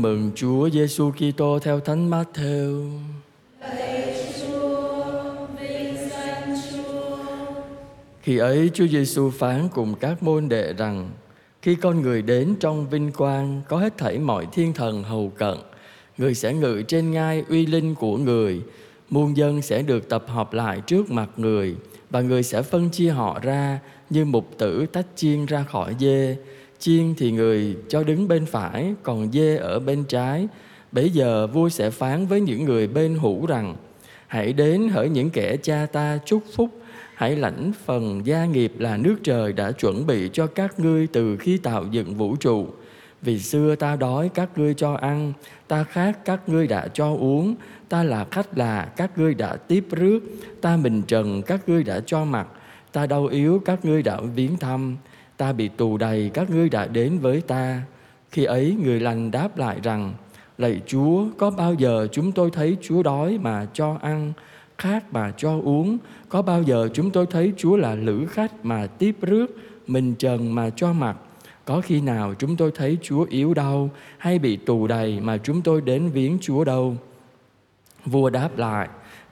[0.00, 2.90] Tin mừng Chúa Giêsu Kitô theo Thánh Matthew.
[8.22, 11.10] Khi ấy Chúa Giêsu phán cùng các môn đệ rằng,
[11.62, 15.58] khi con người đến trong vinh quang, có hết thảy mọi thiên thần hầu cận,
[16.18, 18.60] người sẽ ngự trên ngai uy linh của người,
[19.10, 21.76] muôn dân sẽ được tập hợp lại trước mặt người,
[22.10, 23.78] và người sẽ phân chia họ ra
[24.10, 26.36] như mục tử tách chiên ra khỏi dê
[26.80, 30.48] chiên thì người cho đứng bên phải, còn dê ở bên trái.
[30.92, 33.76] Bấy giờ vua sẽ phán với những người bên hữu rằng,
[34.26, 36.70] hãy đến hỡi những kẻ cha ta chúc phúc.
[37.14, 41.36] Hãy lãnh phần gia nghiệp là nước trời đã chuẩn bị cho các ngươi từ
[41.36, 42.66] khi tạo dựng vũ trụ.
[43.22, 45.32] Vì xưa ta đói các ngươi cho ăn,
[45.68, 47.54] ta khát các ngươi đã cho uống.
[47.88, 50.20] Ta là khách là các ngươi đã tiếp rước.
[50.60, 52.48] Ta mình trần các ngươi đã cho mặc.
[52.92, 54.96] Ta đau yếu các ngươi đã viếng thăm
[55.40, 57.82] ta bị tù đầy, các ngươi đã đến với ta.
[58.30, 60.14] Khi ấy người lành đáp lại rằng,
[60.58, 64.32] lạy chúa, có bao giờ chúng tôi thấy chúa đói mà cho ăn,
[64.78, 65.98] khát mà cho uống?
[66.28, 69.46] Có bao giờ chúng tôi thấy chúa là lữ khách mà tiếp rước,
[69.86, 71.16] mình trần mà cho mặc?
[71.64, 75.62] Có khi nào chúng tôi thấy chúa yếu đau hay bị tù đầy mà chúng
[75.62, 76.96] tôi đến viếng chúa đâu?
[78.06, 78.88] Vua đáp lại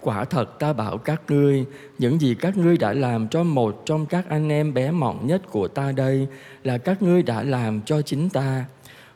[0.09, 1.65] quả thật ta bảo các ngươi,
[1.99, 5.43] những gì các ngươi đã làm cho một trong các anh em bé mọn nhất
[5.51, 6.27] của ta đây
[6.65, 8.65] là các ngươi đã làm cho chính ta.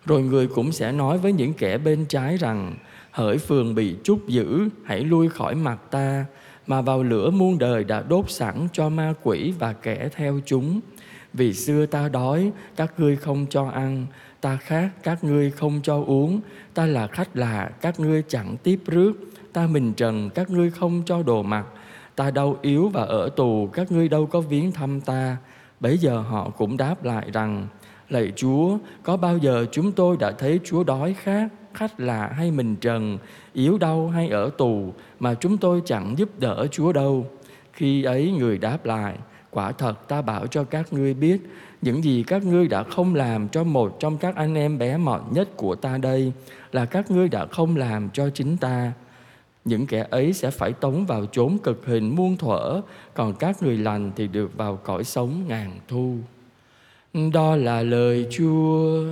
[0.06, 2.74] Rồi người cũng sẽ nói với những kẻ bên trái rằng,
[3.10, 6.24] hỡi phường bị trút dữ, hãy lui khỏi mặt ta,
[6.66, 10.80] mà vào lửa muôn đời đã đốt sẵn cho ma quỷ và kẻ theo chúng.
[11.32, 14.06] Vì xưa ta đói, các ngươi không cho ăn,
[14.40, 16.40] ta khát, các ngươi không cho uống,
[16.74, 19.12] ta là khách lạ, các ngươi chẳng tiếp rước
[19.52, 21.66] ta mình trần, các ngươi không cho đồ mặc.
[22.16, 25.36] Ta đau yếu và ở tù, các ngươi đâu có viếng thăm ta.
[25.80, 27.66] Bấy giờ họ cũng đáp lại rằng,
[28.08, 32.50] lạy chúa, có bao giờ chúng tôi đã thấy chúa đói khát, khách lạ hay
[32.50, 33.18] mình trần,
[33.52, 37.26] yếu đau hay ở tù, mà chúng tôi chẳng giúp đỡ chúa đâu?
[37.72, 39.14] Khi ấy người đáp lại,
[39.50, 41.38] quả thật ta bảo cho các ngươi biết,
[41.82, 45.22] những gì các ngươi đã không làm cho một trong các anh em bé mọn
[45.30, 46.32] nhất của ta đây,
[46.72, 48.92] là các ngươi đã không làm cho chính ta
[49.64, 52.80] những kẻ ấy sẽ phải tống vào chốn cực hình muôn thuở
[53.14, 56.16] còn các người lành thì được vào cõi sống ngàn thu.
[57.32, 59.04] Đó là lời chúa.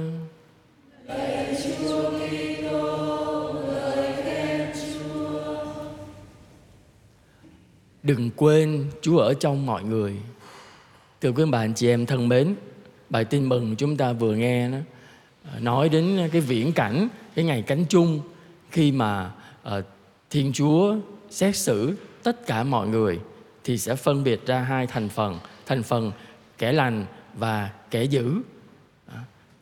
[1.06, 2.10] Lời chúa
[8.03, 10.16] đừng quên chúa ở trong mọi người.
[11.21, 12.55] Thưa quý bà anh chị em thân mến
[13.10, 14.78] bài tin mừng chúng ta vừa nghe nó
[15.44, 18.21] à, nói đến cái viễn cảnh cái ngày cánh chung
[18.71, 19.31] khi mà
[19.78, 19.84] uh,
[20.30, 20.96] thiên chúa
[21.30, 23.20] xét xử tất cả mọi người
[23.64, 26.12] thì sẽ phân biệt ra hai thành phần thành phần
[26.58, 28.34] kẻ lành và kẻ dữ.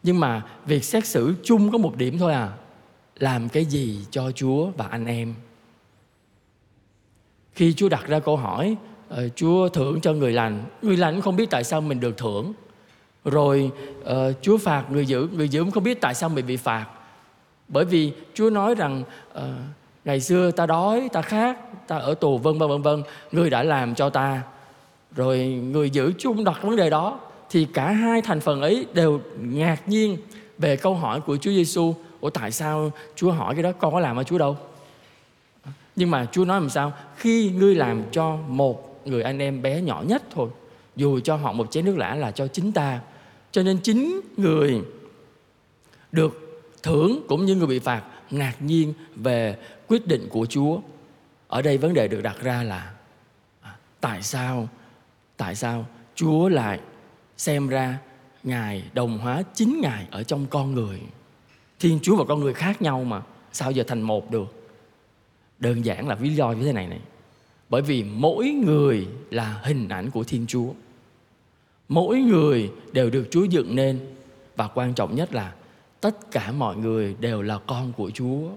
[0.02, 2.52] Nhưng mà việc xét xử chung có một điểm thôi à.
[3.18, 5.34] Làm cái gì cho chúa và anh em?
[7.52, 8.76] Khi chúa đặt ra câu hỏi
[9.08, 12.52] ờ, chúa thưởng cho người lành người lành không biết tại sao mình được thưởng.
[13.24, 16.56] Rồi uh, chúa phạt người dữ người dữ cũng không biết tại sao mình bị
[16.56, 16.86] phạt.
[17.68, 19.42] Bởi vì chúa nói rằng uh,
[20.08, 23.02] ngày xưa ta đói ta khát ta ở tù vân vân vân vân
[23.32, 24.42] người đã làm cho ta
[25.16, 27.20] rồi người giữ chung đặt vấn đề đó
[27.50, 30.16] thì cả hai thành phần ấy đều ngạc nhiên
[30.58, 31.94] về câu hỏi của Chúa Giêsu.
[32.20, 34.56] Ủa tại sao Chúa hỏi cái đó con có làm ở Chúa đâu?
[35.96, 36.92] Nhưng mà Chúa nói làm sao?
[37.16, 40.48] Khi ngươi làm cho một người anh em bé nhỏ nhất thôi,
[40.96, 43.00] dù cho họ một chén nước lã là cho chính ta.
[43.52, 44.82] Cho nên chính người
[46.12, 49.56] được thưởng cũng như người bị phạt ngạc nhiên về
[49.88, 50.80] quyết định của Chúa.
[51.48, 52.94] Ở đây vấn đề được đặt ra là
[53.60, 54.68] à, tại sao
[55.36, 56.80] tại sao Chúa lại
[57.36, 57.98] xem ra
[58.42, 61.00] Ngài đồng hóa chính Ngài ở trong con người.
[61.80, 63.22] Thiên Chúa và con người khác nhau mà,
[63.52, 64.68] sao giờ thành một được?
[65.58, 67.00] Đơn giản là lý do như thế này này.
[67.68, 70.68] Bởi vì mỗi người là hình ảnh của Thiên Chúa.
[71.88, 74.00] Mỗi người đều được Chúa dựng nên
[74.56, 75.52] và quan trọng nhất là
[76.00, 78.48] tất cả mọi người đều là con của Chúa.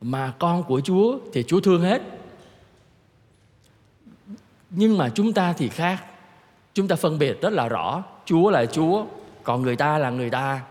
[0.00, 2.02] Mà con của Chúa thì Chúa thương hết.
[4.70, 6.04] Nhưng mà chúng ta thì khác.
[6.74, 8.04] Chúng ta phân biệt rất là rõ.
[8.24, 9.04] Chúa là chúa,
[9.42, 10.64] còn người ta là người ta.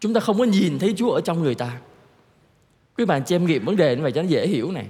[0.00, 1.80] Chúng ta không có nhìn thấy chúa ở trong người ta.
[2.96, 4.86] Quý bạn chị em nghiệm vấn đề như vậy cho nó dễ hiểu này.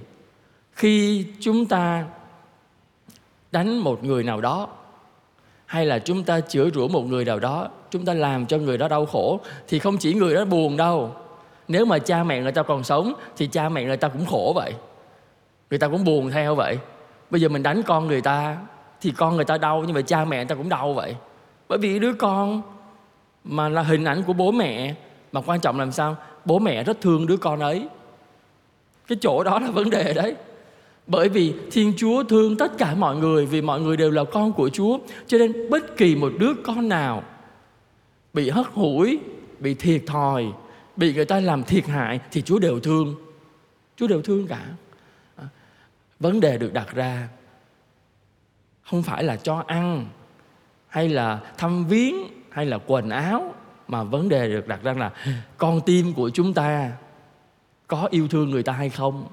[0.73, 2.07] Khi chúng ta
[3.53, 4.69] đánh một người nào đó,
[5.67, 8.79] hay là chúng ta chữa rủa một người nào đó chúng ta làm cho người
[8.79, 11.15] đó đau khổ, thì không chỉ người đó buồn đâu.
[11.69, 14.53] Nếu mà cha mẹ người ta còn sống, thì cha mẹ người ta cũng khổ
[14.57, 14.75] vậy.
[15.71, 16.79] Người ta cũng buồn theo vậy.
[17.31, 18.57] Bây giờ mình đánh con người ta,
[19.01, 21.17] thì con người ta đau, nhưng mà cha mẹ người ta cũng đau vậy.
[21.69, 22.63] Bởi vì đứa con
[23.45, 24.95] mà là hình ảnh của bố mẹ,
[25.33, 26.17] mà quan trọng làm sao?
[26.45, 27.89] Bố mẹ rất thương đứa con ấy.
[29.09, 30.35] Cái chỗ đó là vấn đề đấy.
[31.07, 34.53] Bởi vì Thiên Chúa thương tất cả mọi người, vì mọi người đều là con
[34.53, 34.99] của Chúa.
[35.27, 37.23] Cho nên bất kỳ một đứa con nào
[38.35, 39.21] bị hất hủi,
[39.59, 40.47] bị thiệt thòi,
[40.97, 43.15] bị người ta làm thiệt hại thì Chúa đều thương.
[43.97, 44.67] Chúa đều thương cả.
[45.37, 45.45] À,
[46.21, 47.29] vấn đề được đặt ra
[48.91, 50.07] không phải là cho ăn
[50.89, 52.15] hay là thăm viếng
[52.51, 53.55] hay là quần áo
[53.89, 55.11] mà vấn đề được đặt ra là
[55.59, 56.93] con tim của chúng ta
[57.87, 59.27] có yêu thương người ta hay không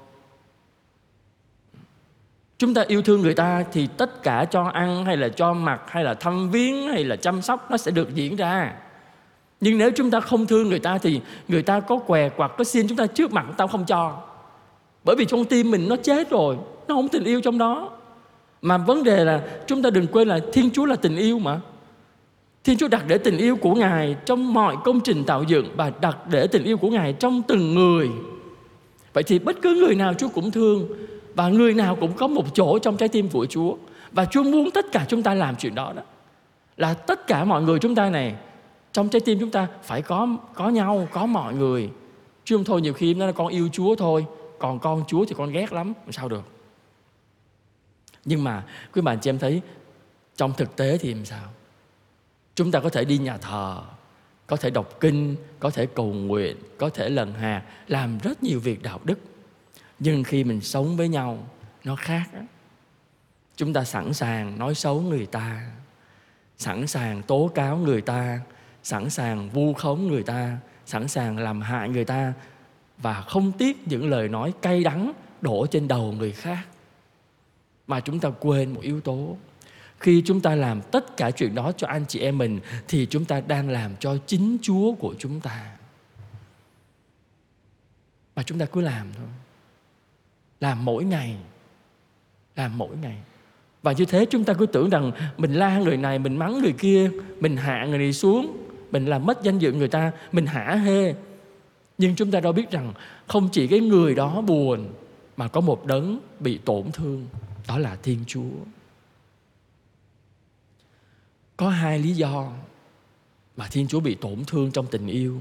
[2.58, 5.82] chúng ta yêu thương người ta thì tất cả cho ăn hay là cho mặc
[5.86, 8.74] hay là thăm viếng hay là chăm sóc nó sẽ được diễn ra
[9.60, 12.64] nhưng nếu chúng ta không thương người ta thì người ta có què hoặc có
[12.64, 14.16] xin chúng ta trước mặt, tao không cho.
[15.04, 16.56] Bởi vì trong tim mình nó chết rồi,
[16.88, 17.90] nó không tình yêu trong đó.
[18.62, 21.60] Mà vấn đề là chúng ta đừng quên là thiên chúa là tình yêu mà.
[22.64, 25.92] Thiên chúa đặt để tình yêu của ngài trong mọi công trình tạo dựng và
[26.00, 28.08] đặt để tình yêu của ngài trong từng người.
[29.12, 30.88] Vậy thì bất cứ người nào chúa cũng thương
[31.34, 33.76] và người nào cũng có một chỗ trong trái tim của Chúa.
[34.12, 36.02] Và Chúa muốn tất cả chúng ta làm chuyện đó đó.
[36.76, 38.34] Là tất cả mọi người chúng ta này
[38.92, 41.90] trong trái tim chúng ta phải có có nhau, có mọi người.
[42.44, 44.26] Chứ không thôi, nhiều khi nó là con yêu Chúa thôi.
[44.58, 46.44] Còn con Chúa thì con ghét lắm sao được?
[48.24, 49.62] Nhưng mà, quý bạn chị em thấy,
[50.36, 51.44] trong thực tế thì làm sao?
[52.54, 53.82] Chúng ta có thể đi nhà thờ,
[54.46, 58.60] có thể đọc kinh, có thể cầu nguyện, có thể lần hà làm rất nhiều
[58.60, 59.18] việc đạo đức.
[59.98, 61.38] Nhưng khi mình sống với nhau,
[61.84, 62.30] nó khác
[63.56, 65.70] chúng ta sẵn sàng nói xấu người ta,
[66.58, 68.40] sẵn sàng tố cáo người ta
[68.82, 72.32] sẵn sàng vu khống người ta, sẵn sàng làm hại người ta
[72.98, 76.66] và không tiếc những lời nói cay đắng đổ trên đầu người khác.
[77.86, 79.36] Mà chúng ta quên một yếu tố.
[80.00, 83.24] Khi chúng ta làm tất cả chuyện đó cho anh chị em mình thì chúng
[83.24, 85.76] ta đang làm cho chính chúa của chúng ta.
[88.36, 89.26] Mà chúng ta cứ làm thôi.
[90.60, 91.36] Làm mỗi ngày.
[92.56, 93.16] Làm mỗi ngày.
[93.82, 96.74] Và như thế chúng ta cứ tưởng rằng mình la người này, mình mắng người
[96.78, 97.10] kia,
[97.40, 101.14] mình hạ người này xuống mình làm mất danh dự người ta mình hả hê.
[101.98, 102.92] Nhưng chúng ta đâu biết rằng
[103.26, 104.88] không chỉ cái người đó buồn
[105.36, 107.26] mà có một đấng bị tổn thương
[107.68, 108.50] đó là thiên chúa.
[111.56, 112.52] Có hai lý do
[113.56, 115.40] mà thiên chúa bị tổn thương trong tình yêu.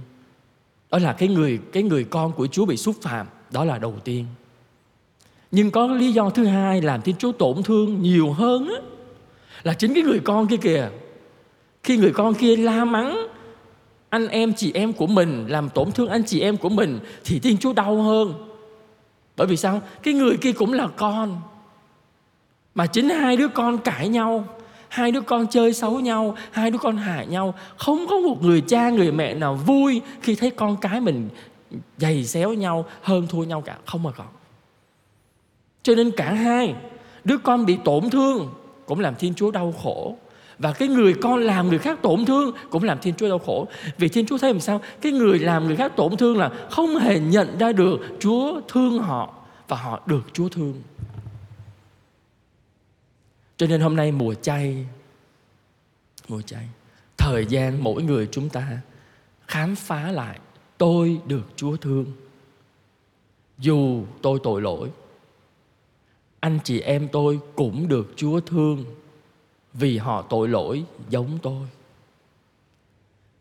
[0.91, 3.95] Đó là cái người cái người con của chúa bị xúc phạm đó là đầu
[4.03, 4.25] tiên.
[5.51, 8.81] Nhưng có lý do thứ hai làm Thiên Chúa tổn thương nhiều hơn á,
[9.63, 10.89] là chính cái người con kia kìa.
[11.83, 13.27] Khi người con kia la mắng
[14.09, 17.39] anh em chị em của mình làm tổn thương anh chị em của mình thì
[17.39, 18.33] Thiên Chúa đau hơn.
[19.37, 19.81] Bởi vì sao?
[20.03, 21.41] Cái người kia cũng là con.
[22.75, 24.45] Mà chính hai đứa con cãi nhau,
[24.87, 28.61] hai đứa con chơi xấu nhau, hai đứa con hại nhau, không có một người
[28.61, 31.29] cha người mẹ nào vui khi thấy con cái mình
[31.97, 34.27] giày xéo nhau, hơn thua nhau cả, không mà còn.
[35.83, 36.75] Cho nên cả hai
[37.23, 38.49] Đứa con bị tổn thương
[38.85, 40.15] Cũng làm Thiên Chúa đau khổ
[40.59, 43.67] và cái người con làm người khác tổn thương Cũng làm Thiên Chúa đau khổ.
[43.97, 44.81] Vì Thiên Chúa thấy làm sao?
[45.01, 48.99] Cái người làm người khác tổn thương là Không hề nhận ra được Chúa thương
[48.99, 49.33] họ
[49.67, 50.81] Và họ được Chúa thương.
[53.57, 54.85] Cho nên hôm nay mùa chay
[56.27, 56.65] Mùa chay,
[57.17, 58.67] Thời gian mỗi người chúng ta
[59.47, 60.39] Khám phá lại,
[60.77, 62.05] Tôi được Chúa thương.
[63.57, 64.89] Dù tôi tội lỗi,
[66.39, 68.85] anh chị em tôi cũng được Chúa thương
[69.79, 71.67] vì họ tội lỗi giống tôi.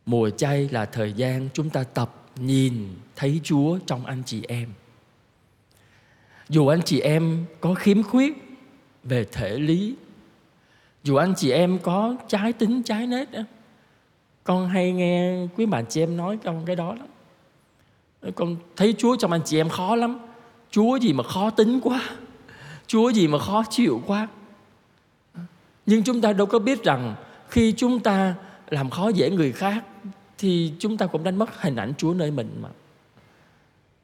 [0.07, 4.73] Mùa chay là thời gian chúng ta tập nhìn thấy Chúa trong anh chị em.
[6.49, 8.35] Dù anh chị em có khiếm khuyết
[9.05, 9.95] về thể lý,
[11.05, 13.29] dù anh chị em có trái tính trái nết
[14.45, 17.07] con hay nghe quý bạn chị em nói con cái đó lắm.
[18.35, 20.19] Con thấy Chúa trong anh chị em khó lắm.
[20.71, 22.03] Chúa gì mà khó tính quá
[22.87, 24.29] Chúa gì mà khó chịu quá
[25.87, 27.15] nhưng chúng ta đâu có biết rằng
[27.49, 28.35] Khi chúng ta
[28.71, 29.85] làm khó dễ người khác
[30.39, 32.69] Thì chúng ta cũng đánh mất hình ảnh Chúa nơi mình mà.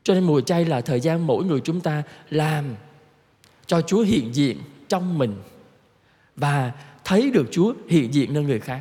[0.02, 2.64] Cho nên mùa chay là thời gian mỗi người chúng ta làm
[3.66, 4.58] Cho Chúa hiện diện
[4.88, 5.34] trong mình
[6.36, 6.72] Và
[7.04, 8.80] thấy được Chúa hiện diện nơi người khác.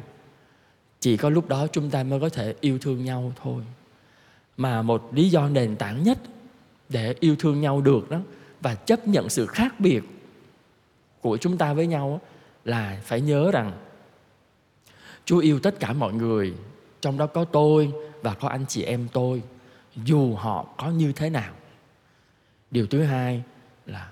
[0.99, 3.63] Chỉ có lúc đó chúng ta mới có thể yêu thương nhau thôi.
[4.57, 6.17] Mà một lý do nền tảng nhất
[6.89, 8.19] Để yêu thương nhau được đó
[8.61, 10.03] và chấp nhận sự khác biệt
[11.21, 12.21] của chúng ta với nhau
[12.65, 13.71] là phải nhớ rằng
[15.25, 16.53] Chúa yêu tất cả mọi người,
[17.01, 17.91] trong đó có tôi
[18.21, 19.43] và có anh chị em tôi,
[19.95, 21.53] dù họ có như thế nào.
[22.71, 23.43] Điều thứ hai
[23.85, 24.11] là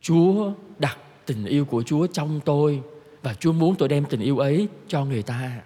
[0.00, 2.82] Chúa đặt tình yêu của Chúa trong tôi
[3.22, 5.60] và Chúa muốn tôi đem tình yêu ấy cho người ta.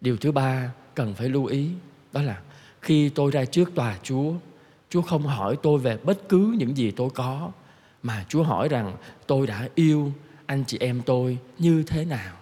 [0.00, 1.70] Điều thứ ba cần phải lưu ý
[2.12, 2.40] đó là
[2.80, 4.32] khi tôi ra trước tòa Chúa,
[4.90, 7.50] Chúa không hỏi tôi về bất cứ những gì tôi có
[8.02, 10.12] mà Chúa hỏi rằng tôi đã yêu
[10.46, 12.36] anh chị em tôi như thế nào.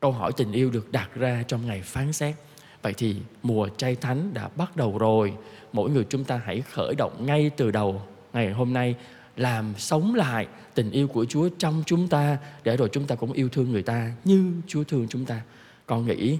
[0.00, 2.34] Câu hỏi tình yêu được đặt ra trong ngày phán xét.
[2.82, 5.34] Vậy thì mùa chay thánh đã bắt đầu rồi.
[5.72, 8.02] Mỗi người chúng ta hãy khởi động ngay từ đầu
[8.32, 8.94] ngày hôm nay
[9.36, 13.32] làm sống lại tình yêu của Chúa trong chúng ta để rồi chúng ta cũng
[13.32, 15.40] yêu thương người ta như Chúa thương chúng ta.
[15.86, 16.38] Con nghĩ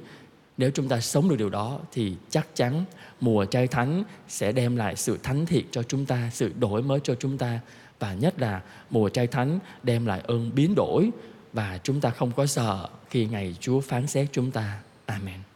[0.58, 2.84] nếu chúng ta sống được điều đó thì chắc chắn
[3.20, 7.00] mùa chay thánh sẽ đem lại sự thánh thiện cho chúng ta, sự đổi mới
[7.04, 7.60] cho chúng ta
[8.02, 11.10] và nhất là mùa trai thánh đem lại ơn biến đổi
[11.52, 14.80] và chúng ta không có sợ khi ngày Chúa phán xét chúng ta.
[15.06, 15.51] Amen.